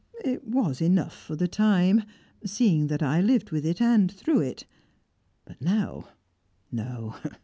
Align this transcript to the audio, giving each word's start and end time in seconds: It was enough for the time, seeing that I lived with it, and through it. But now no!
It 0.25 0.43
was 0.47 0.81
enough 0.81 1.15
for 1.15 1.35
the 1.35 1.47
time, 1.47 2.01
seeing 2.43 2.87
that 2.87 3.03
I 3.03 3.21
lived 3.21 3.51
with 3.51 3.63
it, 3.67 3.79
and 3.79 4.11
through 4.11 4.39
it. 4.39 4.65
But 5.45 5.61
now 5.61 6.07
no! 6.71 7.17